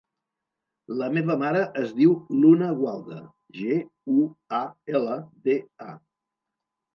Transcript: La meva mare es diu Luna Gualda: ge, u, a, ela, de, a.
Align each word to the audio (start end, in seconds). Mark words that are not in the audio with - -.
La 1.01 1.09
meva 1.17 1.35
mare 1.43 1.59
es 1.81 1.93
diu 1.99 2.15
Luna 2.45 2.69
Gualda: 2.79 3.19
ge, 3.59 3.77
u, 4.15 4.25
a, 4.63 4.63
ela, 5.01 5.21
de, 5.51 5.61
a. 5.93 5.95